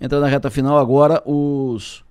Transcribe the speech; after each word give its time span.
Entra 0.00 0.20
na 0.20 0.26
reta 0.26 0.50
final 0.50 0.78
agora 0.78 1.22
os 1.26 2.04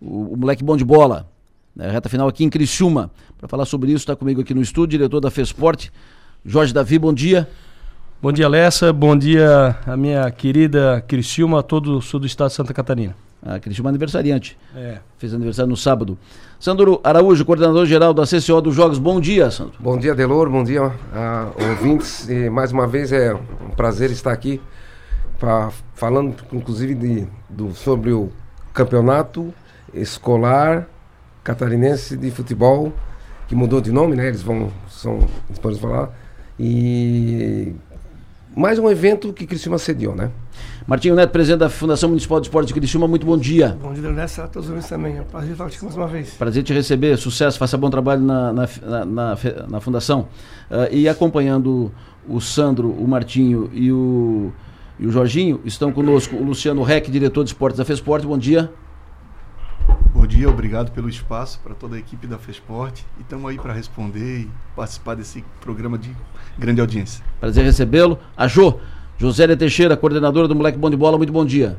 o, 0.00 0.34
o 0.34 0.36
moleque 0.36 0.64
bom 0.64 0.76
de 0.76 0.84
bola. 0.84 1.26
Né? 1.74 1.90
Reta 1.90 2.08
final 2.08 2.28
aqui 2.28 2.44
em 2.44 2.50
Criciúma. 2.50 3.10
Para 3.38 3.48
falar 3.48 3.64
sobre 3.64 3.90
isso, 3.90 3.98
está 3.98 4.16
comigo 4.16 4.40
aqui 4.40 4.54
no 4.54 4.60
estúdio, 4.60 4.98
diretor 4.98 5.20
da 5.20 5.30
FESPORT, 5.30 5.90
Jorge 6.44 6.72
Davi, 6.72 6.98
bom 6.98 7.12
dia. 7.12 7.48
Bom 8.20 8.32
dia, 8.32 8.48
Lessa. 8.48 8.92
Bom 8.92 9.16
dia, 9.16 9.78
a 9.86 9.96
minha 9.96 10.30
querida 10.30 11.02
Criciúma, 11.08 11.62
todo 11.62 11.96
o 11.96 12.02
sul 12.02 12.20
do 12.20 12.26
estado 12.26 12.48
de 12.48 12.54
Santa 12.54 12.74
Catarina. 12.74 13.16
A 13.42 13.58
Criciúma 13.58 13.88
é 13.88 13.92
aniversariante. 13.92 14.58
É. 14.76 14.98
Fez 15.16 15.32
aniversário 15.32 15.70
no 15.70 15.76
sábado. 15.76 16.18
Sandro 16.58 17.00
Araújo, 17.02 17.42
coordenador 17.46 17.86
geral 17.86 18.12
da 18.12 18.24
CCO 18.24 18.60
dos 18.60 18.74
Jogos. 18.74 18.98
Bom 18.98 19.18
dia, 19.18 19.50
Sandro. 19.50 19.72
Bom 19.80 19.98
dia, 19.98 20.14
Delor. 20.14 20.50
Bom 20.50 20.62
dia, 20.62 20.92
ouvintes. 21.70 22.28
E 22.28 22.50
mais 22.50 22.70
uma 22.72 22.86
vez 22.86 23.10
é 23.10 23.32
um 23.32 23.70
prazer 23.74 24.10
estar 24.10 24.32
aqui 24.32 24.60
pra, 25.40 25.70
falando, 25.94 26.36
inclusive, 26.52 26.94
de, 26.94 27.26
do, 27.48 27.74
sobre 27.74 28.12
o 28.12 28.30
campeonato 28.74 29.52
escolar 29.92 30.86
catarinense 31.42 32.16
de 32.16 32.30
futebol, 32.30 32.92
que 33.48 33.54
mudou 33.54 33.80
de 33.80 33.90
nome, 33.90 34.14
né? 34.14 34.28
Eles 34.28 34.42
vão, 34.42 34.70
são, 34.88 35.16
eles 35.48 35.58
podem 35.60 35.78
falar. 35.78 36.10
E 36.58 37.74
mais 38.54 38.78
um 38.78 38.88
evento 38.90 39.32
que 39.32 39.46
Criciúma 39.46 39.78
sediou, 39.78 40.14
né? 40.14 40.30
Martinho 40.86 41.14
Neto, 41.14 41.30
presidente 41.30 41.60
da 41.60 41.70
Fundação 41.70 42.10
Municipal 42.10 42.40
de 42.40 42.48
Esportes 42.48 42.68
de 42.68 42.74
Criciúma, 42.74 43.08
muito 43.08 43.24
bom 43.24 43.38
dia. 43.38 43.76
Bom 43.80 43.94
dia, 43.94 44.10
Nessa, 44.10 44.44
a 44.44 44.48
todos 44.48 44.68
os 44.68 44.86
também. 44.86 45.16
É 45.16 45.22
um 45.22 45.24
prazer 45.24 45.52
estar 45.52 45.66
aqui 45.66 45.82
mais 45.82 45.96
uma 45.96 46.06
vez. 46.06 46.34
Prazer 46.34 46.62
te 46.62 46.72
receber, 46.74 47.16
sucesso, 47.16 47.58
faça 47.58 47.78
bom 47.78 47.88
trabalho 47.88 48.22
na, 48.22 48.52
na, 48.52 48.68
na, 49.06 49.38
na 49.68 49.80
Fundação. 49.80 50.28
Uh, 50.70 50.92
e 50.94 51.08
acompanhando 51.08 51.90
o 52.28 52.40
Sandro, 52.40 52.90
o 52.90 53.08
Martinho 53.08 53.70
e 53.72 53.90
o, 53.90 54.52
e 55.00 55.06
o 55.06 55.10
Jorginho, 55.10 55.62
estão 55.64 55.90
conosco 55.90 56.36
o 56.36 56.44
Luciano 56.44 56.82
Reck, 56.82 57.10
diretor 57.10 57.42
de 57.42 57.50
esportes 57.50 57.78
da 57.78 57.86
FESPORT. 57.86 58.26
Bom 58.26 58.36
dia. 58.36 58.70
Bom 60.12 60.26
dia, 60.26 60.46
obrigado 60.46 60.92
pelo 60.92 61.08
espaço 61.08 61.58
para 61.64 61.74
toda 61.74 61.96
a 61.96 61.98
equipe 61.98 62.26
da 62.26 62.38
FESPORT 62.38 63.00
e 63.18 63.22
estamos 63.22 63.50
aí 63.50 63.56
para 63.56 63.72
responder 63.72 64.40
e 64.40 64.50
participar 64.76 65.14
desse 65.14 65.42
programa 65.58 65.96
de 65.96 66.14
grande 66.58 66.82
audiência. 66.82 67.24
Prazer 67.40 67.64
recebê-lo. 67.64 68.18
A 68.36 68.46
Jô, 68.46 68.78
Josélia 69.16 69.56
Teixeira, 69.56 69.96
coordenadora 69.96 70.46
do 70.46 70.54
Moleque 70.54 70.76
Bom 70.76 70.90
de 70.90 70.96
Bola, 70.98 71.16
muito 71.16 71.32
bom 71.32 71.46
dia. 71.46 71.78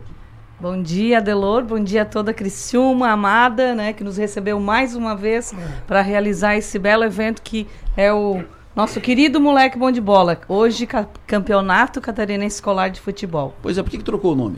Bom 0.60 0.82
dia, 0.82 1.20
Adelor. 1.20 1.64
Bom 1.64 1.80
dia 1.80 2.02
a 2.02 2.06
toda 2.06 2.32
a 2.32 2.34
Criciúma, 2.34 3.10
amada, 3.10 3.76
né, 3.76 3.94
que 3.94 4.04
nos 4.04 4.18
recebeu 4.18 4.60
mais 4.60 4.96
uma 4.96 5.16
vez 5.16 5.54
para 5.86 6.02
realizar 6.02 6.56
esse 6.56 6.80
belo 6.80 7.04
evento 7.04 7.44
que 7.44 7.68
é 7.96 8.12
o 8.12 8.44
nosso 8.76 9.02
querido 9.02 9.40
Moleque 9.40 9.78
Bom 9.78 9.92
de 9.92 10.02
Bola. 10.02 10.40
Hoje, 10.48 10.86
ca 10.86 11.08
Campeonato 11.28 12.00
Catarinense 12.00 12.56
Escolar 12.56 12.90
de 12.90 13.00
Futebol. 13.00 13.56
Pois 13.62 13.78
é, 13.78 13.84
por 13.84 13.90
que, 13.90 13.98
que 13.98 14.04
trocou 14.04 14.34
o 14.34 14.36
nome? 14.36 14.58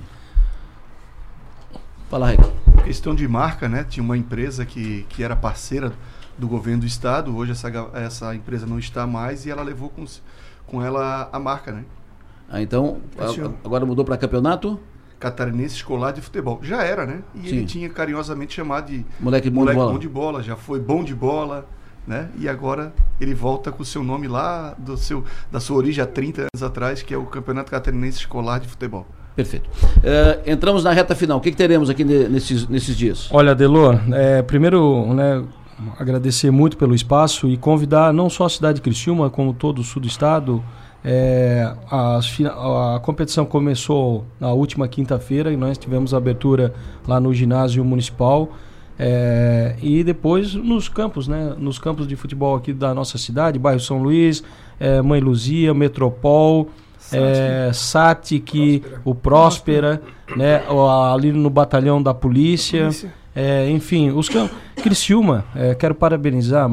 Fala, 2.09 2.27
Rec. 2.27 2.41
Questão 2.83 3.15
de 3.15 3.27
marca, 3.27 3.67
né? 3.67 3.83
Tinha 3.83 4.03
uma 4.03 4.17
empresa 4.17 4.65
que, 4.65 5.05
que 5.09 5.23
era 5.23 5.35
parceira 5.35 5.93
do 6.37 6.47
governo 6.47 6.81
do 6.81 6.87
estado, 6.87 7.35
hoje 7.35 7.51
essa, 7.51 7.69
essa 7.93 8.35
empresa 8.35 8.65
não 8.65 8.79
está 8.79 9.05
mais 9.05 9.45
e 9.45 9.51
ela 9.51 9.61
levou 9.61 9.89
com, 9.89 10.03
com 10.65 10.83
ela 10.83 11.29
a 11.31 11.39
marca, 11.39 11.71
né? 11.71 11.85
Ah, 12.49 12.61
então, 12.61 13.01
a, 13.17 13.65
agora 13.65 13.85
mudou 13.85 14.03
para 14.03 14.17
campeonato? 14.17 14.79
Catarinense 15.19 15.75
Escolar 15.75 16.11
de 16.11 16.21
Futebol. 16.21 16.59
Já 16.61 16.83
era, 16.83 17.05
né? 17.05 17.23
E 17.33 17.49
Sim. 17.49 17.55
ele 17.55 17.65
tinha 17.65 17.89
carinhosamente 17.89 18.53
chamado 18.53 18.87
de 18.87 19.05
Moleque 19.19 19.49
Bom, 19.49 19.61
Moleque 19.61 19.77
de, 19.77 19.79
bola. 19.79 19.93
bom 19.93 19.99
de 19.99 20.09
Bola. 20.09 20.43
Já 20.43 20.55
foi 20.55 20.79
Bom 20.79 21.03
de 21.03 21.15
Bola, 21.15 21.67
né? 22.07 22.29
E 22.37 22.47
agora 22.47 22.93
ele 23.19 23.33
volta 23.33 23.71
com 23.71 23.81
o 23.81 23.85
seu 23.85 24.03
nome 24.03 24.27
lá, 24.27 24.75
do 24.77 24.97
seu, 24.97 25.23
da 25.51 25.59
sua 25.59 25.77
origem 25.77 26.03
há 26.03 26.07
30 26.07 26.41
anos 26.53 26.63
atrás, 26.63 27.01
que 27.01 27.13
é 27.13 27.17
o 27.17 27.25
Campeonato 27.25 27.71
Catarinense 27.71 28.19
Escolar 28.19 28.59
de 28.59 28.67
Futebol. 28.67 29.05
Perfeito. 29.35 29.67
Uh, 29.67 30.49
entramos 30.49 30.83
na 30.83 30.91
reta 30.91 31.15
final. 31.15 31.39
O 31.39 31.41
que, 31.41 31.49
que 31.49 31.57
teremos 31.57 31.89
aqui 31.89 32.03
nesses, 32.03 32.67
nesses 32.67 32.95
dias? 32.95 33.29
Olha, 33.31 33.55
Delor, 33.55 33.99
é, 34.11 34.43
primeiro, 34.43 35.11
né, 35.13 35.43
agradecer 35.97 36.51
muito 36.51 36.77
pelo 36.77 36.93
espaço 36.93 37.47
e 37.47 37.57
convidar 37.57 38.13
não 38.13 38.29
só 38.29 38.45
a 38.45 38.49
cidade 38.49 38.75
de 38.75 38.81
Criciúma, 38.81 39.29
como 39.29 39.53
todo 39.53 39.79
o 39.79 39.83
sul 39.83 40.01
do 40.01 40.07
estado. 40.07 40.63
É, 41.05 41.69
a, 41.91 42.19
a, 42.95 42.99
competição 43.01 43.45
começou 43.45 44.25
na 44.39 44.53
última 44.53 44.87
quinta-feira 44.87 45.51
e 45.51 45.57
nós 45.57 45.77
tivemos 45.77 46.13
a 46.13 46.17
abertura 46.17 46.73
lá 47.07 47.19
no 47.19 47.33
ginásio 47.33 47.83
municipal. 47.83 48.51
É, 49.05 49.75
e 49.81 50.01
depois 50.01 50.53
nos 50.53 50.87
campos, 50.87 51.27
né? 51.27 51.53
Nos 51.57 51.77
campos 51.77 52.07
de 52.07 52.15
futebol 52.15 52.55
aqui 52.55 52.71
da 52.71 52.93
nossa 52.93 53.17
cidade, 53.17 53.59
bairro 53.59 53.81
São 53.81 54.01
Luís, 54.01 54.41
é, 54.79 55.01
Mãe 55.01 55.19
Luzia, 55.19 55.73
Metropol, 55.73 56.69
é, 57.11 57.69
Satic, 57.73 58.81
o 59.03 59.13
Próspera, 59.13 60.01
né, 60.37 60.63
ali 61.11 61.33
no 61.33 61.49
batalhão 61.49 62.01
da 62.01 62.13
polícia, 62.13 62.89
é, 63.35 63.69
enfim, 63.69 64.09
os 64.11 64.29
campos. 64.29 64.55
Criciúma, 64.77 65.43
é, 65.53 65.75
quero 65.75 65.93
parabenizar. 65.93 66.69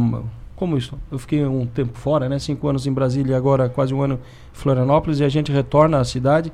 Como 0.55 0.79
isso? 0.79 0.97
Eu 1.11 1.19
fiquei 1.19 1.45
um 1.45 1.67
tempo 1.67 1.99
fora, 1.99 2.29
né? 2.29 2.39
Cinco 2.39 2.69
anos 2.69 2.87
em 2.87 2.93
Brasília 2.93 3.33
e 3.33 3.35
agora 3.35 3.69
quase 3.69 3.93
um 3.93 4.03
ano 4.03 4.15
em 4.15 4.57
Florianópolis 4.57 5.19
e 5.19 5.25
a 5.25 5.29
gente 5.29 5.51
retorna 5.51 5.99
à 5.99 6.05
cidade 6.05 6.53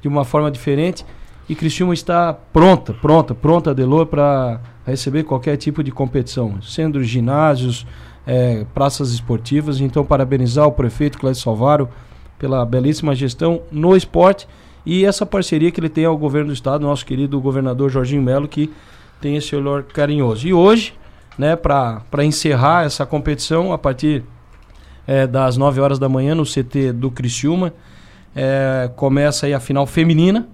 de 0.00 0.08
uma 0.08 0.24
forma 0.24 0.50
diferente. 0.50 1.06
E 1.52 1.54
Criciúma 1.54 1.92
está 1.92 2.32
pronta, 2.32 2.94
pronta, 2.94 3.34
pronta, 3.34 3.74
Delor, 3.74 4.06
para 4.06 4.58
receber 4.86 5.22
qualquer 5.24 5.58
tipo 5.58 5.84
de 5.84 5.90
competição, 5.90 6.62
sendo 6.62 7.04
ginásios, 7.04 7.86
é, 8.26 8.64
praças 8.72 9.12
esportivas. 9.12 9.78
Então, 9.78 10.02
parabenizar 10.02 10.66
o 10.66 10.72
prefeito 10.72 11.18
Clécio 11.18 11.44
Salvaro 11.44 11.90
pela 12.38 12.64
belíssima 12.64 13.14
gestão 13.14 13.60
no 13.70 13.94
esporte 13.94 14.48
e 14.86 15.04
essa 15.04 15.26
parceria 15.26 15.70
que 15.70 15.78
ele 15.78 15.90
tem 15.90 16.06
ao 16.06 16.16
governo 16.16 16.46
do 16.46 16.54
estado, 16.54 16.86
nosso 16.86 17.04
querido 17.04 17.38
governador 17.38 17.90
Jorginho 17.90 18.22
Melo, 18.22 18.48
que 18.48 18.72
tem 19.20 19.36
esse 19.36 19.54
olhar 19.54 19.82
carinhoso. 19.82 20.48
E 20.48 20.54
hoje, 20.54 20.94
né, 21.36 21.54
para 21.54 22.24
encerrar 22.24 22.86
essa 22.86 23.04
competição, 23.04 23.74
a 23.74 23.78
partir 23.78 24.24
é, 25.06 25.26
das 25.26 25.58
9 25.58 25.82
horas 25.82 25.98
da 25.98 26.08
manhã 26.08 26.34
no 26.34 26.44
CT 26.44 26.92
do 26.94 27.10
Criciúma, 27.10 27.74
é, 28.34 28.90
começa 28.96 29.44
aí 29.44 29.52
a 29.52 29.60
final 29.60 29.86
feminina, 29.86 30.48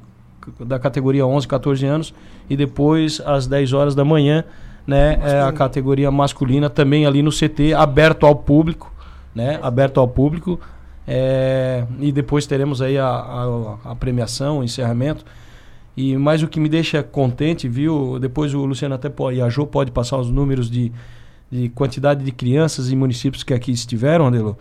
da 0.61 0.79
categoria 0.79 1.27
11, 1.27 1.47
14 1.47 1.87
anos, 1.87 2.15
e 2.49 2.57
depois 2.57 3.21
às 3.25 3.47
10 3.47 3.73
horas 3.73 3.95
da 3.95 4.05
manhã, 4.05 4.45
né, 4.87 5.21
é 5.23 5.41
a 5.43 5.53
categoria 5.53 6.11
masculina 6.11 6.71
também 6.71 7.05
ali 7.07 7.23
no 7.23 7.31
CT, 7.31 7.75
aberto 7.75 8.27
ao 8.27 8.35
público, 8.35 8.93
né, 9.35 9.59
aberto 9.63 10.01
ao 10.01 10.09
público, 10.09 10.59
é, 11.11 11.87
e 12.01 12.13
depois 12.13 12.47
teremos 12.47 12.83
aí 12.83 12.99
a, 12.99 13.07
a, 13.07 13.77
a, 13.93 13.95
premiação, 13.95 14.59
o 14.59 14.65
encerramento. 14.65 15.25
E 15.97 16.15
mais 16.19 16.43
o 16.43 16.49
que 16.49 16.61
me 16.61 16.69
deixa 16.69 17.03
contente, 17.03 17.67
viu? 17.67 18.19
Depois 18.21 18.53
o 18.53 18.65
Luciano 18.67 18.95
até 18.95 19.09
pode, 19.09 19.39
e 19.39 19.41
a 19.41 19.49
Jo 19.49 19.67
pode 19.67 19.91
passar 19.91 20.19
os 20.19 20.31
números 20.31 20.71
de, 20.71 20.93
de 21.51 21.71
quantidade 21.71 22.23
de 22.23 22.31
crianças 22.31 22.91
e 22.91 22.95
municípios 22.95 23.43
que 23.43 23.55
aqui 23.55 23.73
estiveram, 23.73 24.27
Andelo. 24.27 24.59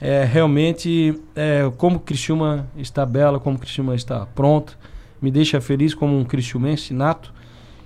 É, 0.00 0.24
realmente, 0.24 1.18
é, 1.34 1.70
como 1.78 2.00
Criciúma 2.00 2.66
está 2.76 3.06
bela, 3.06 3.38
como 3.38 3.56
Criciúma 3.56 3.94
está 3.94 4.26
pronta, 4.26 4.74
me 5.20 5.30
deixa 5.30 5.60
feliz 5.60 5.94
como 5.94 6.18
um 6.18 6.24
cristiumense 6.24 6.92
nato 6.92 7.32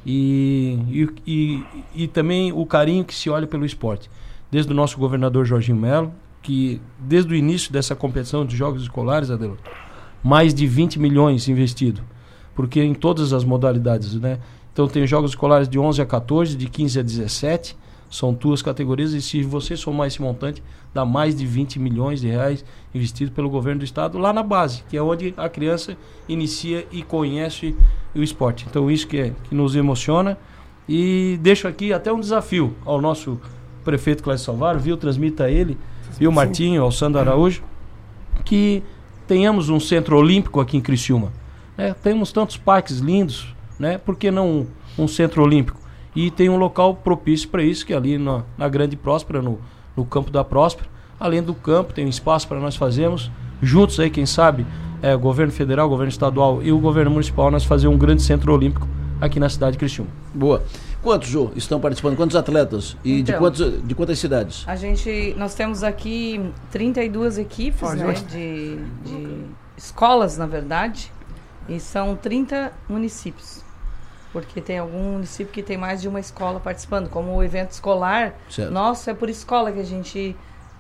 e, 0.05 0.79
e, 0.91 1.09
e, 1.27 1.65
e 2.05 2.09
também 2.09 2.53
o 2.53 2.65
carinho 2.65 3.05
que 3.05 3.15
se 3.15 3.29
olha 3.29 3.47
pelo 3.47 3.65
esporte. 3.65 4.11
Desde 4.51 4.73
o 4.73 4.75
nosso 4.75 4.99
governador 4.99 5.45
Jorginho 5.45 5.77
Melo, 5.77 6.13
que 6.43 6.81
desde 6.99 7.33
o 7.33 7.37
início 7.37 7.73
dessa 7.73 7.95
competição 7.95 8.45
de 8.47 8.57
jogos 8.57 8.83
escolares, 8.83 9.31
Adelo, 9.31 9.59
mais 10.23 10.55
de 10.55 10.67
20 10.67 10.99
milhões 10.99 11.49
investido, 11.49 12.03
porque 12.55 12.83
em 12.83 12.95
todas 12.95 13.33
as 13.33 13.45
modalidades, 13.45 14.15
né? 14.15 14.39
Então 14.73 14.89
tem 14.89 15.07
jogos 15.07 15.33
escolares 15.33 15.69
de 15.69 15.79
11 15.79 16.01
a 16.01 16.07
14, 16.07 16.57
de 16.57 16.69
15 16.69 17.01
a 17.01 17.03
17, 17.03 17.77
são 18.11 18.33
duas 18.33 18.63
categorias 18.63 19.13
e 19.13 19.21
se 19.21 19.43
você 19.43 19.77
somar 19.77 20.07
esse 20.07 20.21
montante, 20.21 20.63
dá 20.95 21.05
mais 21.05 21.37
de 21.37 21.47
20 21.47 21.79
milhões 21.79 22.21
de 22.21 22.29
reais 22.29 22.65
investido 22.95 23.31
pelo 23.33 23.51
governo 23.51 23.81
do 23.81 23.85
estado 23.85 24.19
lá 24.19 24.33
na 24.33 24.43
base, 24.43 24.83
que 24.89 24.97
é 24.97 25.03
onde 25.03 25.35
a 25.37 25.49
criança 25.49 25.97
inicia 26.29 26.87
e 26.91 27.03
conhece 27.03 27.77
o 28.15 28.23
esporte. 28.23 28.67
Então 28.69 28.91
isso 28.91 29.07
que, 29.07 29.19
é, 29.19 29.33
que 29.45 29.55
nos 29.55 29.77
emociona 29.77 30.39
e 30.89 31.39
deixo 31.43 31.69
aqui 31.69 31.93
até 31.93 32.13
um 32.13 32.21
desafio 32.21 32.75
ao 32.85 33.01
nosso 33.01 33.39
prefeito 33.85 34.23
Cláudio 34.23 34.45
Salvaro, 34.45 34.79
viu, 34.79 34.97
transmita 34.97 35.51
ele 35.51 35.77
o 36.27 36.33
Martinho, 36.33 36.83
ao 36.83 36.91
Sandro 36.91 37.21
Araújo, 37.21 37.63
que 38.45 38.83
tenhamos 39.27 39.69
um 39.69 39.79
centro 39.79 40.17
olímpico 40.17 40.61
aqui 40.61 40.77
em 40.77 40.81
Criciúma. 40.81 41.33
É, 41.77 41.93
temos 41.93 42.33
tantos 42.33 42.57
parques 42.57 42.99
lindos, 42.99 43.55
né? 43.79 43.99
Por 43.99 44.17
que 44.17 44.31
não 44.31 44.49
um, 44.49 45.05
um 45.05 45.09
centro 45.09 45.43
olímpico? 45.43 45.79
E 46.15 46.31
tem 46.31 46.49
um 46.49 46.57
local 46.57 46.95
propício 46.95 47.49
para 47.49 47.63
isso, 47.63 47.87
que 47.87 47.93
é 47.93 47.97
ali 47.97 48.19
na, 48.19 48.43
na 48.57 48.69
Grande 48.69 48.97
Próspera, 48.97 49.43
no, 49.43 49.59
no 49.97 50.05
campo 50.05 50.31
da 50.31 50.45
Próspera. 50.45 50.89
Além 51.19 51.43
do 51.43 51.55
campo, 51.55 51.93
tem 51.93 52.07
um 52.07 52.09
espaço 52.09 52.47
para 52.47 52.61
nós 52.61 52.77
fazermos, 52.77 53.31
juntos 53.61 53.99
aí, 53.99 54.09
quem 54.11 54.27
sabe, 54.27 54.67
é, 55.03 55.15
o 55.15 55.19
governo 55.19 55.53
federal, 55.53 55.87
o 55.87 55.91
governo 55.91 56.11
estadual 56.11 56.63
e 56.63 56.73
o 56.73 56.79
governo 56.79 57.11
municipal, 57.11 57.51
nós 57.51 57.65
fazer 57.65 57.89
um 57.89 57.97
grande 57.97 58.23
centro 58.23 58.53
olímpico 58.53 58.87
aqui 59.21 59.41
na 59.41 59.49
cidade 59.49 59.73
de 59.73 59.79
Criciúma. 59.79 60.11
Boa. 60.35 60.63
Quantos, 61.03 61.29
Jô, 61.29 61.51
estão 61.55 61.81
participando? 61.81 62.17
Quantos 62.17 62.37
atletas? 62.37 62.97
E 63.05 63.21
então, 63.21 63.35
de, 63.35 63.39
quantos, 63.39 63.87
de 63.87 63.95
quantas 63.95 64.19
cidades? 64.19 64.65
A 64.67 64.77
gente, 64.77 65.35
nós 65.39 65.55
temos 65.55 65.83
aqui 65.83 66.53
32 66.71 67.39
equipes, 67.39 67.93
né, 67.95 68.13
de, 68.31 68.77
de 69.05 69.45
escolas, 69.77 70.37
na 70.37 70.47
verdade. 70.47 71.13
E 71.69 71.79
são 71.79 72.17
30 72.17 72.73
municípios. 72.89 73.63
Porque 74.33 74.61
tem 74.61 74.79
algum 74.79 75.13
município 75.13 75.53
que 75.53 75.63
tem 75.63 75.77
mais 75.79 76.01
de 76.03 76.09
uma 76.09 76.21
escola 76.21 76.61
participando. 76.61 77.09
Como 77.09 77.35
o 77.35 77.43
evento 77.43 77.71
escolar, 77.73 78.35
Certo. 78.51 78.71
nosso 78.71 79.09
é 79.09 79.15
por 79.15 79.31
escola 79.31 79.73
que 79.73 79.81
a 79.81 79.85
gente 79.85 80.37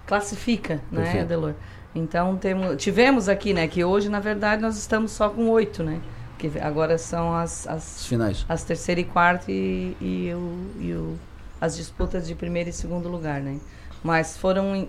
classifica, 0.06 0.76
né, 0.92 1.02
Perfeito. 1.02 1.24
Adelor? 1.24 1.54
Então 1.94 2.36
temos, 2.36 2.76
tivemos 2.82 3.28
aqui, 3.28 3.52
né, 3.54 3.66
que 3.66 3.82
hoje, 3.84 4.08
na 4.10 4.20
verdade, 4.20 4.60
nós 4.62 4.76
estamos 4.76 5.12
só 5.12 5.28
com 5.30 5.48
oito, 5.48 5.82
né? 5.82 6.00
Que 6.38 6.52
agora 6.60 6.98
são 6.98 7.34
as, 7.34 7.66
as 7.66 8.00
Os 8.02 8.06
finais. 8.06 8.44
as 8.48 8.62
terceira 8.62 9.00
e 9.00 9.04
quarta 9.04 9.50
e, 9.50 9.96
e, 10.00 10.32
o, 10.34 10.66
e 10.80 10.92
o- 10.92 11.16
as 11.60 11.74
disputas 11.76 12.26
de 12.28 12.34
primeiro 12.34 12.68
e 12.70 12.72
segundo 12.72 13.08
lugar, 13.08 13.40
né? 13.40 13.58
Mas 14.04 14.36
foram 14.36 14.76
em 14.76 14.84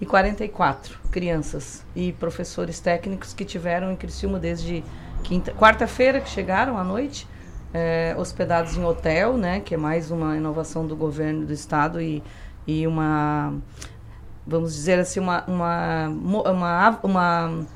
544 0.00 0.98
crianças 1.10 1.82
e 1.96 2.12
professores 2.12 2.78
técnicos 2.80 3.32
que 3.32 3.44
tiveram 3.44 3.90
em 3.92 3.96
Criciúma 3.96 4.38
desde 4.38 4.84
quarta-feira 5.56 6.20
que 6.20 6.28
chegaram 6.28 6.76
à 6.78 6.84
noite, 6.84 7.26
eh, 7.72 8.14
hospedados 8.18 8.76
em 8.76 8.84
hotel, 8.84 9.36
né? 9.36 9.60
Que 9.60 9.74
é 9.74 9.76
mais 9.76 10.10
uma 10.10 10.36
inovação 10.36 10.86
do 10.86 10.96
governo 10.96 11.46
do 11.46 11.52
estado 11.52 12.00
e, 12.00 12.22
e 12.66 12.86
uma, 12.86 13.54
vamos 14.46 14.74
dizer 14.74 14.98
assim, 14.98 15.20
uma, 15.20 15.44
uma, 15.46 16.08
uma, 16.08 16.98
uma 17.02 17.66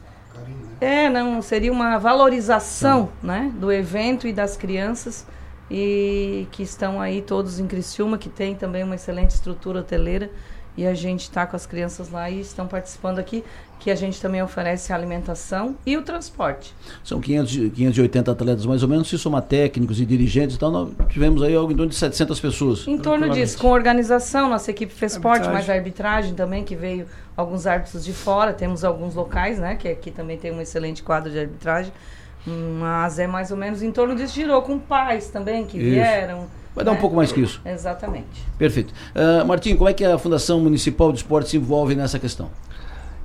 é, 0.81 1.09
não, 1.09 1.41
seria 1.41 1.73
uma 1.73 1.99
valorização, 1.99 3.11
né, 3.23 3.53
do 3.55 3.73
evento 3.73 4.27
e 4.27 4.33
das 4.33 4.57
crianças 4.57 5.27
e 5.71 6.47
que 6.51 6.63
estão 6.63 7.01
aí 7.01 7.23
todos 7.23 7.59
em 7.59 7.67
Criciúma, 7.67 8.19
que 8.19 8.29
tem 8.29 8.55
também 8.55 8.83
uma 8.83 8.95
excelente 8.95 9.31
estrutura 9.31 9.81
hoteleira 9.81 10.31
e 10.77 10.87
a 10.87 10.95
gente 10.95 11.23
está 11.23 11.47
com 11.47 11.55
as 11.55 11.67
crianças 11.67 12.11
lá 12.11 12.29
e 12.29 12.41
estão 12.41 12.67
participando 12.67 13.19
aqui, 13.19 13.45
que 13.79 13.91
a 13.91 13.95
gente 13.95 14.21
também 14.21 14.43
oferece 14.43 14.93
a 14.93 14.97
alimentação 14.97 15.77
e 15.85 15.97
o 15.97 16.03
transporte. 16.03 16.75
São 17.05 17.21
500, 17.21 17.57
e- 17.57 17.71
580 17.71 18.33
atletas 18.33 18.67
mais 18.67 18.83
ou 18.83 18.89
menos, 18.89 19.09
se 19.09 19.19
somar 19.19 19.43
técnicos 19.43 20.01
e 20.01 20.07
dirigentes, 20.07 20.57
então 20.57 20.71
nós 20.71 20.91
tivemos 21.09 21.43
aí 21.43 21.55
algo 21.55 21.71
em 21.71 21.77
torno 21.77 21.91
de 21.91 21.97
700 21.97 22.41
pessoas. 22.41 22.89
Em 22.89 22.99
torno 22.99 23.29
disso, 23.31 23.59
com 23.59 23.69
organização, 23.71 24.49
nossa 24.49 24.71
equipe 24.71 24.93
fez 24.93 25.13
esporte, 25.13 25.49
mas 25.49 25.69
a 25.69 25.75
arbitragem 25.75 26.35
também, 26.35 26.65
que 26.65 26.75
veio 26.75 27.07
alguns 27.37 27.67
árbitros 27.67 28.05
de 28.05 28.13
fora, 28.13 28.53
temos 28.53 28.85
alguns 28.85 29.15
locais, 29.15 29.59
né, 29.59 29.77
que 29.77 29.89
aqui 29.89 30.11
também 30.11 30.39
tem 30.39 30.51
um 30.53 30.61
excelente 30.61 31.03
quadro 31.03 31.31
de 31.31 31.39
arbitragem, 31.39 31.93
mas 32.79 33.19
é 33.19 33.27
mais 33.27 33.51
ou 33.51 33.57
menos 33.57 33.83
em 33.83 33.91
torno 33.91 34.15
disso, 34.15 34.35
girou 34.35 34.63
com 34.63 34.79
pais 34.79 35.29
também, 35.29 35.65
que 35.67 35.77
Isso. 35.79 35.91
vieram. 35.91 36.47
Vai 36.75 36.85
dar 36.85 36.91
um 36.91 36.95
né? 36.95 37.01
pouco 37.01 37.15
mais 37.17 37.31
que 37.31 37.41
isso. 37.41 37.61
Exatamente. 37.65 38.27
Perfeito. 38.59 38.93
Ah, 39.15 39.45
Martim, 39.45 39.77
como 39.77 39.89
é 39.89 39.93
que 39.93 40.05
a 40.05 40.19
Fundação 40.19 40.61
Municipal 40.61 41.13
de 41.13 41.19
Esporte 41.19 41.51
se 41.51 41.57
envolve 41.57 41.95
nessa 41.95 42.19
questão? 42.19 42.51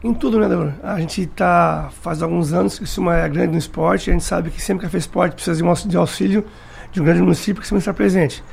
Em 0.03 0.13
tudo, 0.13 0.39
né, 0.39 0.47
Débora? 0.47 0.75
A 0.83 0.99
gente 0.99 1.25
tá 1.25 1.89
faz 2.01 2.21
alguns 2.21 2.53
anos 2.53 2.77
que 2.79 2.85
isso 2.85 3.09
é 3.11 3.27
grande 3.27 3.51
no 3.53 3.57
esporte. 3.57 4.09
A 4.09 4.13
gente 4.13 4.23
sabe 4.23 4.49
que 4.49 4.61
sempre 4.61 4.85
que 4.85 4.91
fez 4.91 5.03
esporte 5.03 5.33
precisa 5.33 5.57
de 5.57 5.63
um 5.63 5.67
aux- 5.69 5.83
de 5.85 5.97
auxílio 5.97 6.45
de 6.91 7.01
um 7.01 7.03
grande 7.03 7.21
município 7.21 7.61
que 7.61 7.67
sempre 7.67 7.79
está 7.79 7.93
presente. 7.93 8.43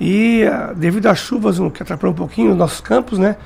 E 0.00 0.44
ah, 0.44 0.72
devido 0.74 1.06
às 1.06 1.18
chuvas, 1.18 1.58
um, 1.58 1.70
que 1.70 1.82
atrapalhou 1.82 2.12
um 2.12 2.16
pouquinho 2.16 2.50
os 2.52 2.56
nossos 2.56 2.80
campos, 2.80 3.18
né? 3.18 3.36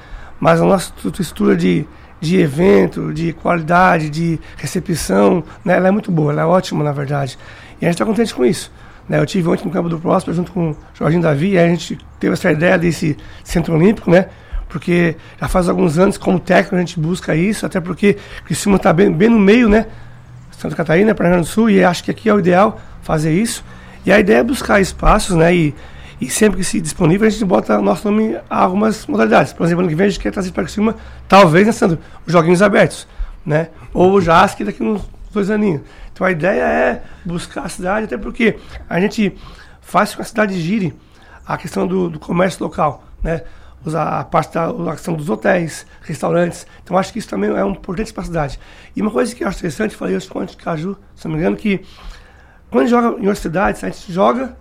Mas 0.40 0.60
a 0.60 0.64
nossa 0.64 0.92
estru- 0.96 1.10
estrutura 1.20 1.56
de, 1.56 1.86
de 2.20 2.38
evento, 2.38 3.12
de 3.12 3.32
qualidade, 3.34 4.08
de 4.08 4.40
recepção, 4.56 5.44
né? 5.64 5.76
Ela 5.76 5.88
é 5.88 5.90
muito 5.90 6.10
boa, 6.10 6.32
ela 6.32 6.42
é 6.42 6.44
ótima, 6.46 6.82
na 6.82 6.92
verdade. 6.92 7.38
E 7.80 7.84
a 7.84 7.88
gente 7.88 7.94
está 7.96 8.06
contente 8.06 8.34
com 8.34 8.44
isso. 8.44 8.72
Né? 9.08 9.18
Eu 9.18 9.26
tive 9.26 9.48
ontem 9.48 9.64
no 9.64 9.70
campo 9.70 9.88
do 9.88 9.98
Próspero 9.98 10.36
junto 10.36 10.52
com 10.52 10.70
o 10.70 10.76
Jorginho 10.94 11.22
Davi, 11.22 11.52
e 11.52 11.58
a 11.58 11.66
gente 11.68 11.98
teve 12.18 12.32
essa 12.32 12.50
ideia 12.50 12.78
desse 12.78 13.16
centro 13.44 13.74
olímpico, 13.74 14.10
né? 14.10 14.26
Porque 14.68 15.16
já 15.40 15.48
faz 15.48 15.68
alguns 15.68 15.96
anos, 15.96 16.18
como 16.18 16.40
técnico, 16.40 16.74
a 16.74 16.78
gente 16.80 16.98
busca 16.98 17.34
isso, 17.36 17.64
até 17.64 17.80
porque 17.80 18.16
Criciúma 18.44 18.76
está 18.76 18.92
bem, 18.92 19.10
bem 19.12 19.28
no 19.28 19.38
meio, 19.38 19.68
né? 19.68 19.86
Santa 20.50 20.74
Catarina, 20.74 21.14
Paraná 21.14 21.36
Grande 21.36 21.48
do 21.48 21.52
Sul, 21.52 21.70
e 21.70 21.84
acho 21.84 22.02
que 22.02 22.10
aqui 22.10 22.28
é 22.28 22.34
o 22.34 22.38
ideal 22.38 22.80
fazer 23.02 23.32
isso. 23.32 23.64
E 24.04 24.10
a 24.10 24.18
ideia 24.18 24.38
é 24.38 24.42
buscar 24.42 24.80
espaços, 24.80 25.36
né? 25.36 25.54
E, 25.54 25.74
e 26.20 26.28
sempre 26.28 26.58
que 26.58 26.64
se 26.64 26.80
disponível, 26.80 27.26
a 27.26 27.30
gente 27.30 27.44
bota 27.44 27.80
nosso 27.80 28.10
nome 28.10 28.36
a 28.50 28.62
algumas 28.62 29.06
modalidades. 29.06 29.52
Por 29.52 29.64
exemplo, 29.64 29.82
ano 29.82 29.88
que 29.88 29.94
vem 29.94 30.06
a 30.06 30.08
gente 30.08 30.20
quer 30.20 30.32
trazer 30.32 30.50
para 30.50 30.64
Criciúma, 30.64 30.96
talvez, 31.28 31.66
né, 31.66 31.72
Sandro? 31.72 31.98
Os 32.26 32.32
joguinhos 32.32 32.62
abertos, 32.62 33.06
né? 33.44 33.68
Ou 33.92 34.12
o 34.12 34.20
JASC 34.20 34.64
daqui 34.64 34.82
uns 34.82 35.02
dois 35.36 35.50
aninhos. 35.50 35.82
Então 36.12 36.26
a 36.26 36.30
ideia 36.30 36.62
é 36.62 37.02
buscar 37.24 37.62
a 37.62 37.68
cidade, 37.68 38.06
até 38.06 38.18
porque 38.18 38.58
a 38.88 39.00
gente 39.00 39.36
faz 39.80 40.10
com 40.10 40.16
que 40.16 40.22
a 40.22 40.24
cidade 40.24 40.60
gire 40.60 40.94
a 41.46 41.56
questão 41.56 41.86
do, 41.86 42.10
do 42.10 42.18
comércio 42.18 42.62
local, 42.64 43.04
né? 43.22 43.42
A 43.94 44.24
parte 44.24 44.52
da 44.52 44.68
a 44.68 44.92
questão 44.92 45.14
dos 45.14 45.30
hotéis, 45.30 45.86
restaurantes. 46.02 46.66
Então 46.82 46.98
acho 46.98 47.12
que 47.12 47.20
isso 47.20 47.28
também 47.28 47.50
é 47.50 47.64
um 47.64 47.70
importante 47.70 48.12
para 48.12 48.22
a 48.22 48.26
cidade. 48.26 48.58
E 48.96 49.00
uma 49.00 49.12
coisa 49.12 49.32
que 49.32 49.44
eu 49.44 49.48
acho 49.48 49.58
interessante, 49.58 49.94
falei 49.94 50.16
hoje 50.16 50.28
com 50.28 50.44
de 50.44 50.56
Caju, 50.56 50.98
se 51.14 51.28
não 51.28 51.34
me 51.34 51.40
engano, 51.40 51.56
que 51.56 51.84
quando 52.68 52.88
joga 52.88 53.08
em 53.08 53.26
outras 53.26 53.38
cidades, 53.38 53.84
a 53.84 53.88
gente 53.88 54.12
joga 54.12 54.56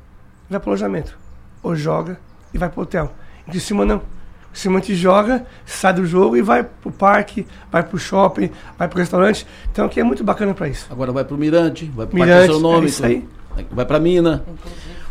e 0.48 0.52
vai 0.52 0.60
para 0.60 0.68
o 0.68 0.72
alojamento. 0.72 1.18
Ou 1.64 1.76
joga 1.76 2.20
e 2.54 2.58
vai 2.58 2.70
para 2.70 2.80
o 2.80 2.84
hotel. 2.84 3.12
Em 3.48 3.52
Criciúma 3.52 3.84
não. 3.84 4.15
A 4.56 4.72
gente 4.72 4.96
joga, 4.96 5.46
sai 5.66 5.94
do 5.94 6.06
jogo 6.06 6.38
e 6.38 6.42
vai 6.42 6.64
para 6.64 6.90
o 6.90 6.92
parque, 6.92 7.46
vai 7.70 7.84
para 7.84 7.96
o 7.96 8.00
shopping, 8.00 8.50
vai 8.80 8.88
para 8.88 8.96
o 8.96 9.00
restaurante. 9.00 9.46
Então 9.70 9.86
aqui 9.86 10.00
é 10.00 10.04
muito 10.04 10.24
bacana 10.24 10.54
para 10.54 10.70
isso. 10.70 10.88
Agora 10.90 11.12
vai 11.12 11.26
para 11.26 11.36
o 11.36 11.38
Mirante, 11.38 11.92
vai 11.94 12.08
para 12.08 12.16
o 12.16 12.20
Mirante, 12.20 12.62
Parque 12.62 12.84
é 12.84 12.86
isso 12.86 13.06
aí. 13.06 13.28
vai 13.70 13.86
para 13.86 13.98
a 13.98 14.00
Mina. 14.00 14.46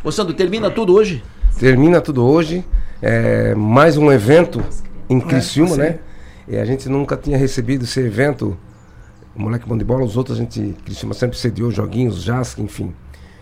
Ô 0.02 0.10
Sandro, 0.10 0.32
termina 0.32 0.70
tudo 0.70 0.94
hoje? 0.94 1.22
Termina 1.58 2.00
tudo 2.00 2.24
hoje. 2.24 2.64
É, 3.02 3.54
mais 3.54 3.98
um 3.98 4.10
evento 4.10 4.64
em 5.10 5.20
Criciúma, 5.20 5.74
sim. 5.74 5.80
né? 5.80 5.98
E 6.48 6.56
a 6.56 6.64
gente 6.64 6.88
nunca 6.88 7.16
tinha 7.16 7.36
recebido 7.36 7.84
esse 7.84 8.00
evento. 8.00 8.56
O 9.36 9.42
Moleque 9.42 9.68
Bom 9.68 9.76
de 9.76 9.84
Bola, 9.84 10.04
os 10.04 10.16
outros 10.16 10.38
a 10.38 10.40
gente, 10.40 10.74
Criciúma 10.84 11.12
sempre 11.12 11.36
cediou 11.36 11.70
joguinhos, 11.70 12.22
JASC, 12.22 12.58
enfim, 12.60 12.94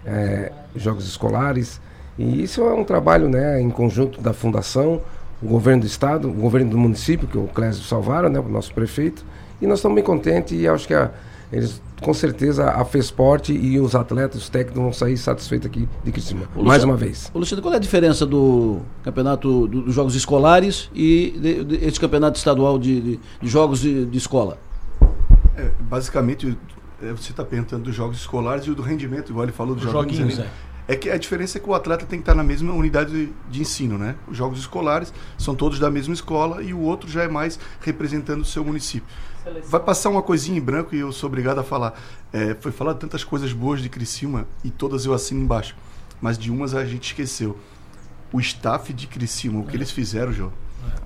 é, 0.05 0.51
jogos 0.75 1.07
escolares. 1.07 1.81
E 2.19 2.43
isso 2.43 2.63
é 2.63 2.75
um 2.75 2.85
trabalho, 2.85 3.29
né, 3.29 3.61
em 3.61 3.71
conjunto 3.71 4.21
da 4.21 4.33
Fundação, 4.33 5.01
o 5.43 5.47
governo 5.47 5.83
do 5.83 5.87
Estado, 5.87 6.29
o 6.29 6.33
governo 6.33 6.71
do 6.71 6.79
município, 6.79 7.27
que 7.27 7.37
é 7.37 7.41
o 7.41 7.49
Clésio 7.49 7.83
Salvara, 7.85 8.29
né, 8.29 8.39
o 8.39 8.49
nosso 8.49 8.73
prefeito. 8.73 9.25
E 9.61 9.67
nós 9.67 9.79
estamos 9.79 9.95
bem 9.97 10.05
contentes 10.05 10.59
e 10.61 10.67
acho 10.69 10.87
que 10.87 10.95
a, 10.95 11.11
eles, 11.53 11.81
com 12.01 12.13
certeza, 12.15 12.71
a 12.71 12.85
FESPORT 12.85 13.51
e 13.51 13.79
os 13.79 13.95
atletas, 13.95 14.43
os 14.43 14.49
técnicos 14.49 14.83
vão 14.83 14.93
sair 14.93 15.17
satisfeitos 15.17 15.67
aqui 15.67 15.89
de 16.05 16.11
Criciúma. 16.13 16.47
Ô, 16.57 16.63
Mais 16.63 16.83
Luciano- 16.83 16.93
uma 16.93 16.97
vez. 16.97 17.31
Ô, 17.33 17.39
Luciano, 17.39 17.63
qual 17.63 17.73
é 17.75 17.77
a 17.77 17.81
diferença 17.81 18.25
do 18.27 18.81
campeonato 19.05 19.67
do- 19.69 19.83
dos 19.83 19.95
jogos 19.95 20.15
escolares 20.15 20.91
e 20.95 21.39
de- 21.41 21.65
de- 21.65 21.85
esse 21.85 22.01
campeonato 22.01 22.39
estadual 22.39 22.79
de, 22.79 23.01
de- 23.01 23.21
de 23.41 23.49
jogos 23.49 23.81
de, 23.81 24.07
de 24.07 24.19
escola? 24.19 24.59
É, 25.57 25.71
basicamente, 25.81 26.57
é, 27.03 27.11
você 27.13 27.31
está 27.31 27.45
perguntando 27.45 27.85
dos 27.85 27.95
jogos 27.95 28.17
escolares 28.19 28.65
e 28.65 28.71
o 28.71 28.75
do 28.75 28.83
rendimento, 28.83 29.31
igual 29.31 29.45
ele 29.45 29.53
falou 29.53 29.75
dos 29.75 29.85
Os 29.85 29.93
joguinhos. 29.93 30.31
joguinhos. 30.35 30.51
É 30.89 30.97
que 30.97 31.09
a 31.09 31.17
diferença 31.17 31.59
é 31.59 31.61
que 31.61 31.69
o 31.69 31.75
atleta 31.75 32.05
tem 32.05 32.19
que 32.19 32.23
estar 32.23 32.35
na 32.35 32.43
mesma 32.43 32.73
unidade 32.73 33.13
de, 33.13 33.33
de 33.49 33.61
ensino, 33.61 33.97
né? 33.97 34.17
Os 34.27 34.37
jogos 34.37 34.59
escolares 34.59 35.13
são 35.39 35.55
todos 35.55 35.79
da 35.79 35.91
mesma 35.91 36.13
escola 36.13 36.63
e 36.63 36.75
o 36.75 36.81
outro 36.81 37.09
já 37.09 37.23
é 37.23 37.29
mais 37.29 37.59
representando 37.81 38.43
o 38.43 38.45
seu 38.45 38.65
município. 38.65 39.09
Vai 39.67 39.81
passar 39.81 40.11
uma 40.11 40.23
coisinha 40.23 40.59
em 40.59 40.61
branco 40.61 40.95
e 40.95 41.01
eu 41.01 41.11
sou 41.13 41.29
obrigado 41.29 41.59
a 41.59 41.65
falar. 41.65 41.99
É, 42.33 42.55
foi 42.61 42.71
falado 42.71 42.99
tantas 42.99 43.25
coisas 43.25 43.53
boas 43.53 43.81
de 43.81 43.89
Criciúma 43.89 44.47
e 44.63 44.71
todas 44.71 45.05
eu 45.05 45.13
assino 45.13 45.41
embaixo. 45.41 45.75
Mas 46.21 46.39
de 46.39 46.51
umas 46.51 46.75
a 46.75 46.85
gente 46.85 47.07
esqueceu. 47.07 47.59
O 48.33 48.41
staff 48.41 48.93
de 48.93 49.07
Criciúma, 49.07 49.61
o 49.61 49.67
que 49.67 49.77
eles 49.77 49.91
fizeram, 49.91 50.33
João, 50.33 50.53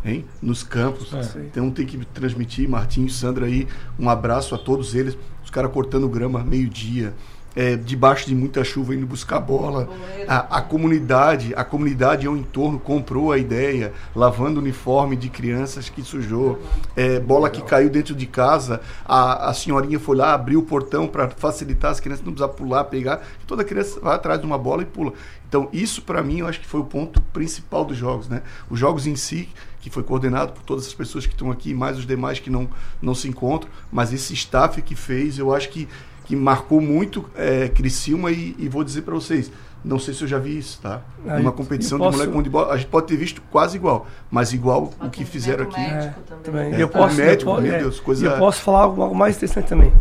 hein? 0.04 0.24
Nos 0.40 0.62
campos. 0.62 1.12
É. 1.12 1.40
Então 1.40 1.70
tem 1.70 1.86
que 1.86 1.98
transmitir, 2.06 2.68
Martinho, 2.68 3.08
Sandra 3.08 3.46
aí, 3.46 3.66
um 3.98 4.08
abraço 4.08 4.54
a 4.54 4.58
todos 4.58 4.94
eles. 4.94 5.16
Os 5.42 5.50
caras 5.50 5.72
cortando 5.72 6.08
grama 6.08 6.44
meio-dia. 6.44 7.14
É, 7.56 7.74
debaixo 7.74 8.26
de 8.26 8.34
muita 8.34 8.62
chuva 8.62 8.94
indo 8.94 9.06
buscar 9.06 9.40
bola. 9.40 9.88
A, 10.28 10.58
a 10.58 10.60
comunidade, 10.60 11.54
a 11.56 11.64
comunidade 11.64 12.26
ao 12.26 12.36
entorno 12.36 12.78
comprou 12.78 13.32
a 13.32 13.38
ideia, 13.38 13.94
lavando 14.14 14.60
uniforme 14.60 15.16
de 15.16 15.30
crianças 15.30 15.88
que 15.88 16.02
sujou, 16.02 16.60
é, 16.94 17.18
bola 17.18 17.48
que 17.48 17.62
caiu 17.62 17.88
dentro 17.88 18.14
de 18.14 18.26
casa, 18.26 18.82
a, 19.04 19.48
a 19.48 19.54
senhorinha 19.54 19.98
foi 19.98 20.16
lá, 20.16 20.34
abriu 20.34 20.60
o 20.60 20.62
portão 20.62 21.08
para 21.08 21.30
facilitar 21.30 21.90
as 21.90 21.98
crianças 21.98 22.24
não 22.24 22.32
precisar 22.32 22.52
pular, 22.52 22.84
pegar. 22.84 23.22
Toda 23.46 23.64
criança 23.64 23.98
vai 24.00 24.16
atrás 24.16 24.38
de 24.38 24.46
uma 24.46 24.58
bola 24.58 24.82
e 24.82 24.86
pula. 24.86 25.14
Então 25.48 25.68
isso 25.72 26.02
para 26.02 26.22
mim 26.22 26.40
eu 26.40 26.46
acho 26.46 26.60
que 26.60 26.66
foi 26.66 26.80
o 26.80 26.84
ponto 26.84 27.22
principal 27.32 27.84
dos 27.84 27.96
jogos, 27.96 28.28
né? 28.28 28.42
Os 28.68 28.78
jogos 28.78 29.06
em 29.06 29.16
si 29.16 29.48
que 29.86 29.90
foi 29.90 30.02
coordenado 30.02 30.52
por 30.52 30.64
todas 30.64 30.84
as 30.84 30.92
pessoas 30.92 31.26
que 31.26 31.32
estão 31.32 31.48
aqui, 31.48 31.72
mais 31.72 31.96
os 31.96 32.04
demais 32.04 32.40
que 32.40 32.50
não, 32.50 32.68
não 33.00 33.14
se 33.14 33.28
encontram, 33.28 33.70
mas 33.92 34.12
esse 34.12 34.34
staff 34.34 34.82
que 34.82 34.96
fez, 34.96 35.38
eu 35.38 35.54
acho 35.54 35.68
que, 35.68 35.88
que 36.26 36.34
marcou 36.36 36.80
muito 36.80 37.24
é, 37.36 37.68
Criciúma 37.68 38.30
e, 38.30 38.54
e 38.58 38.68
vou 38.68 38.82
dizer 38.84 39.02
para 39.02 39.14
vocês, 39.14 39.50
não 39.84 39.98
sei 39.98 40.12
se 40.12 40.22
eu 40.22 40.28
já 40.28 40.38
vi 40.38 40.58
isso, 40.58 40.80
tá? 40.82 41.00
Ah, 41.26 41.36
Uma 41.36 41.50
eu- 41.50 41.52
competição 41.52 41.96
eu 41.98 42.00
de 42.00 42.04
posso- 42.06 42.16
moleque 42.18 42.32
bom 42.34 42.42
de 42.42 42.50
bola, 42.50 42.72
a 42.74 42.76
gente 42.76 42.88
pode 42.88 43.06
ter 43.06 43.16
visto 43.16 43.40
quase 43.50 43.76
igual, 43.76 44.06
mas 44.30 44.52
igual 44.52 44.90
o 45.00 45.08
que 45.08 45.24
fizeram 45.24 45.64
aqui. 45.64 45.80
Médico 45.80 46.20
É, 46.20 46.22
também. 46.28 46.42
também. 46.42 46.74
É, 46.74 46.78
E 46.78 46.80
eu 46.80 46.88
posso, 46.88 47.16
médico, 47.16 47.50
eu 47.50 47.54
posso, 47.54 47.62
meu 47.62 47.74
é, 47.74 47.78
Deus, 47.78 48.00
coisa- 48.00 48.24
e 48.24 48.28
eu 48.28 48.36
posso 48.38 48.60
falar 48.62 48.80
algo, 48.80 49.00
algo 49.02 49.14
mais 49.14 49.36
interessante 49.36 49.68
também. 49.68 49.92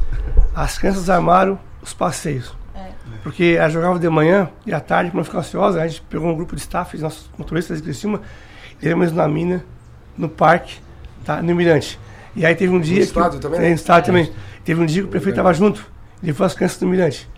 As 0.55 0.77
crianças 0.77 1.09
armaram 1.09 1.59
os 1.81 1.93
passeios. 1.93 2.53
Porque 3.21 3.55
elas 3.57 3.73
jogavam 3.73 3.97
de 3.97 4.07
manhã 4.09 4.49
e 4.67 4.73
à 4.73 4.79
tarde, 4.79 5.09
quando 5.09 5.23
ficam 5.25 5.39
ansiosas, 5.39 5.81
a 5.81 5.87
gente 5.87 6.01
pegou 6.03 6.27
um 6.29 6.35
grupo 6.35 6.55
de 6.55 6.61
staff, 6.61 6.95
nossos 6.99 7.27
motoristas 7.37 7.77
de 7.77 7.83
Criciúma, 7.83 8.21
e 8.79 8.85
levamos 8.85 9.11
na 9.11 9.27
mina, 9.27 9.65
no 10.15 10.29
parque, 10.29 10.77
tá, 11.23 11.41
no 11.41 11.55
Mirante. 11.55 11.99
E 12.35 12.45
aí 12.45 12.53
teve 12.53 12.71
um 12.73 12.79
dia. 12.79 12.97
que, 12.97 13.03
estádio 13.03 13.39
também, 13.39 13.59
É, 13.59 13.61
né? 13.63 13.69
no 13.69 13.75
estádio 13.75 14.05
também. 14.07 14.31
Teve 14.63 14.79
um 14.81 14.85
dia 14.85 15.01
que 15.01 15.07
o 15.07 15.11
prefeito 15.11 15.31
estava 15.33 15.51
junto. 15.55 15.85
Levou 16.21 16.45
as 16.45 16.53
crianças 16.53 16.79
do 16.79 16.87
Mirante. 16.87 17.29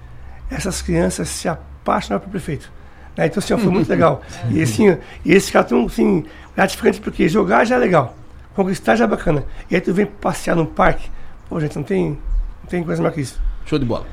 Essas 0.50 0.82
crianças 0.82 1.28
se 1.30 1.48
apaixonaram 1.48 2.22
pelo 2.22 2.32
prefeito. 2.32 2.72
Né? 3.16 3.28
Então, 3.28 3.40
assim, 3.40 3.54
ó, 3.54 3.58
foi 3.58 3.72
muito 3.72 3.90
legal. 3.90 4.22
E, 4.50 4.62
assim, 4.62 4.98
e 5.26 5.34
esse 5.34 5.52
cartão, 5.52 5.86
assim, 5.86 6.26
gratificante 6.56 7.02
porque 7.02 7.28
jogar 7.28 7.66
já 7.66 7.76
é 7.76 7.80
legal, 7.80 8.16
conquistar 8.56 8.96
já 8.96 9.06
é 9.06 9.08
bacana. 9.08 9.44
E 9.70 9.76
aí 9.76 9.82
tu 9.82 9.94
vem 9.94 10.06
passear 10.06 10.56
no 10.56 10.66
parque, 10.66 11.10
pô, 11.50 11.60
gente, 11.60 11.76
não 11.76 11.84
tem, 11.84 12.10
não 12.10 12.70
tem 12.70 12.84
coisa 12.84 13.02
mais 13.02 13.14
que 13.14 13.22
isso. 13.22 13.40
Show 13.66 13.78
de 13.78 13.86
bola. 13.86 14.06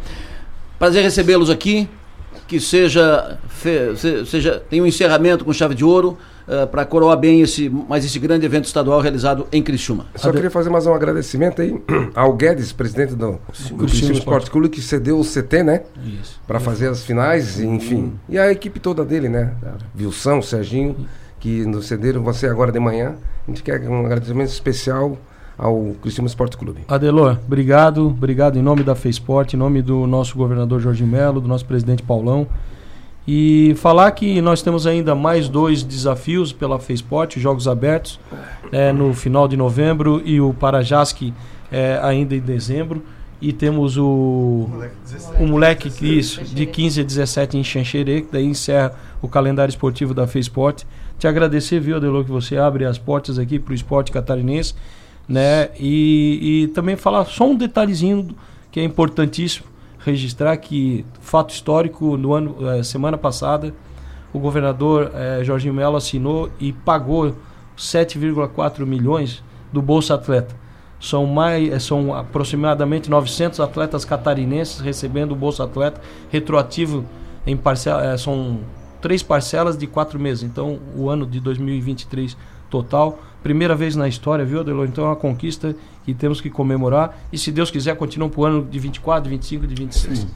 Prazer 0.79 1.03
recebê-los 1.03 1.51
aqui. 1.51 1.89
Que 2.47 2.61
seja, 2.61 3.39
fe, 3.49 3.97
seja 4.27 4.63
tem 4.69 4.81
um 4.81 4.87
encerramento 4.87 5.45
com 5.45 5.53
chave 5.53 5.75
de 5.75 5.85
ouro 5.85 6.19
para 6.71 6.85
coroar 6.85 7.17
bem 7.17 7.41
esse 7.41 7.71
mais 7.71 8.05
esse 8.05 8.19
grande 8.19 8.45
evento 8.45 8.67
estadual 8.67 9.01
realizado 9.01 9.47
em 9.51 9.63
Criciúma. 9.63 10.07
Só 10.15 10.31
queria 10.31 10.51
fazer 10.51 10.69
mais 10.69 10.87
um 10.87 10.93
agradecimento 10.93 11.63
aí 11.63 11.75
ao 12.15 12.35
Guedes, 12.35 12.73
presidente 12.73 13.15
do, 13.15 13.41
Criciúma 13.79 14.13
Esporte 14.13 14.51
Clube, 14.51 14.69
que 14.69 14.83
cedeu 14.83 15.19
o 15.19 15.25
CT, 15.25 15.63
né? 15.63 15.83
Isso. 16.05 16.41
Para 16.47 16.61
fazer 16.61 16.89
as 16.89 17.03
finais, 17.03 17.59
enfim. 17.61 18.13
E 18.29 18.39
a 18.39 18.53
equipe 18.53 18.79
toda 18.79 19.05
dele, 19.05 19.29
né? 19.29 19.55
Vilsão, 19.95 20.43
Serginho, 20.43 20.97
que 21.41 21.65
nos 21.65 21.87
cederam 21.87 22.23
você 22.23 22.47
agora 22.47 22.71
de 22.71 22.79
manhã. 22.79 23.17
A 23.47 23.51
gente 23.51 23.63
quer 23.63 23.81
um 23.89 24.05
agradecimento 24.05 24.51
especial 24.51 25.19
ao 25.57 25.95
Criciúma 26.03 26.27
Esporte 26.27 26.57
Clube. 26.57 26.81
Adelor, 26.89 27.39
obrigado, 27.47 28.07
obrigado 28.07 28.59
em 28.59 28.63
nome 28.63 28.83
da 28.83 28.95
FESPORT, 28.95 29.55
em 29.55 29.57
nome 29.57 29.83
do 29.83 30.07
nosso 30.07 30.37
governador 30.37 30.81
Jorge 30.81 31.05
Melo, 31.05 31.41
do 31.41 31.49
nosso 31.49 31.65
presidente 31.65 32.03
Paulão. 32.03 32.47
E 33.27 33.75
falar 33.79 34.11
que 34.11 34.41
nós 34.43 34.61
temos 34.61 34.87
ainda 34.87 35.15
mais 35.15 35.49
dois 35.49 35.83
desafios 35.83 36.53
pela 36.53 36.79
FESPORT, 36.79 37.41
Jogos 37.41 37.67
Abertos, 37.67 38.21
é, 38.71 38.93
no 38.93 39.15
final 39.15 39.49
de 39.49 39.57
novembro 39.57 40.21
e 40.25 40.41
o 40.41 40.53
Parajasque 40.53 41.33
é, 41.73 41.99
ainda 42.03 42.35
em 42.35 42.41
dezembro. 42.41 43.03
E 43.41 43.53
temos 43.53 43.97
o, 43.97 44.69
o 45.39 45.47
moleque 45.47 45.91
isso, 46.01 46.43
de 46.45 46.65
15 46.65 47.01
a 47.01 47.05
17 47.05 47.59
em 47.59 47.65
Xanxerê, 47.65 48.23
que 48.23 48.33
daí 48.33 48.45
encerra 48.45 48.93
o 49.21 49.29
calendário 49.29 49.71
esportivo 49.71 50.15
da 50.15 50.27
FESPORT. 50.27 50.85
Te 51.19 51.27
agradecer, 51.27 51.81
viu, 51.81 51.97
Adelor, 51.97 52.25
que 52.25 52.31
você 52.31 52.57
abre 52.57 52.85
as 52.85 52.99
portas 52.99 53.39
aqui 53.39 53.59
para 53.59 53.73
o 53.73 53.75
esporte 53.75 54.13
catarinense 54.13 54.75
né? 55.29 55.71
E, 55.79 56.65
e 56.65 56.69
também 56.69 56.97
falar 56.97 57.25
só 57.25 57.47
um 57.47 57.57
detalhezinho 57.57 58.35
que 58.71 58.81
é 58.81 58.85
importantíssimo 58.85 59.67
registrar 59.99 60.57
que 60.59 61.05
fato 61.21 61.55
histórico 61.55 62.17
no 62.17 62.35
ano 62.35 62.57
eh, 62.61 62.83
semana 62.83 63.17
passada 63.17 63.75
o 64.35 64.39
governador 64.39 65.11
eh, 65.15 65.43
Jorginho 65.43 65.73
Melo 65.73 65.97
assinou 65.97 66.51
e 66.61 66.73
pagou 66.73 67.35
7,4 67.79 68.85
milhões 68.85 69.43
do 69.73 69.81
Bolsa 69.81 70.15
Atleta. 70.15 70.55
São 71.01 71.25
mais 71.25 71.73
eh, 71.73 71.79
são 71.79 72.15
aproximadamente 72.15 73.09
900 73.09 73.61
atletas 73.61 74.05
catarinenses 74.05 74.81
recebendo 74.81 75.33
o 75.33 75.37
Bolsa 75.37 75.65
Atleta 75.65 76.01
retroativo 76.31 77.05
em 77.47 77.57
parcela, 77.57 78.17
são 78.19 78.61
três 79.01 79.23
parcelas 79.23 79.77
de 79.77 79.87
quatro 79.87 80.19
meses. 80.19 80.43
Então, 80.43 80.79
o 80.97 81.11
ano 81.11 81.27
de 81.27 81.39
2023 81.39 82.37
total. 82.71 83.19
Primeira 83.45 83.77
vez 83.77 83.95
na 83.95 84.09
história, 84.09 84.43
viu, 84.45 84.61
Adelor? 84.61 84.87
Então 84.87 85.05
é 85.05 85.09
uma 85.09 85.17
conquista 85.17 85.77
que 86.05 86.15
temos 86.15 86.41
que 86.41 86.49
comemorar. 86.49 87.17
E 87.31 87.37
se 87.37 87.53
Deus 87.53 87.71
quiser, 87.71 87.95
continua 87.95 88.29
para 88.29 88.41
o 88.41 88.45
ano 88.47 88.67
de 88.69 88.79
24, 88.79 89.25
de 89.25 89.29
25, 89.31 89.67
de 89.67 89.75
26. 89.75 90.27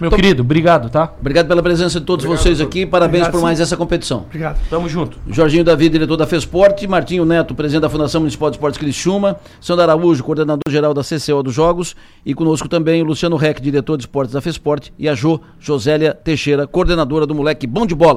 Meu 0.00 0.10
Tô- 0.10 0.16
querido, 0.16 0.42
obrigado, 0.42 0.88
tá? 0.88 1.12
Obrigado 1.20 1.48
pela 1.48 1.60
presença 1.60 1.98
de 1.98 2.06
todos 2.06 2.24
Obrigado, 2.24 2.42
vocês 2.44 2.60
aqui. 2.60 2.86
Parabéns 2.86 3.22
Obrigado, 3.22 3.32
por 3.32 3.42
mais 3.42 3.58
sim. 3.58 3.64
essa 3.64 3.76
competição. 3.76 4.18
Obrigado. 4.26 4.56
Tamo 4.70 4.88
junto. 4.88 5.18
Jorginho 5.28 5.64
Davi, 5.64 5.88
diretor 5.88 6.16
da 6.16 6.24
FESPORT, 6.24 6.86
Martinho 6.86 7.24
Neto, 7.24 7.52
presidente 7.52 7.82
da 7.82 7.88
Fundação 7.90 8.20
Municipal 8.20 8.48
de 8.48 8.56
Esportes 8.56 8.78
Criciúma, 8.78 9.40
Sandra 9.60 9.84
Araújo, 9.84 10.22
coordenador-geral 10.22 10.94
da 10.94 11.02
CCO 11.02 11.42
dos 11.42 11.52
Jogos, 11.52 11.96
e 12.24 12.32
conosco 12.32 12.68
também 12.68 13.02
o 13.02 13.04
Luciano 13.04 13.36
Reck, 13.36 13.60
diretor 13.60 13.96
de 13.96 14.02
esportes 14.04 14.32
da 14.34 14.40
FESPORT, 14.40 14.92
e 14.96 15.08
a 15.08 15.14
Jo 15.16 15.40
Josélia 15.58 16.14
Teixeira, 16.14 16.64
coordenadora 16.64 17.26
do 17.26 17.34
Moleque 17.34 17.66
Bom 17.66 17.84
de 17.84 17.94
Bola. 17.96 18.14